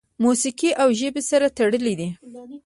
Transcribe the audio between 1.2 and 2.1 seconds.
سره تړلي دي.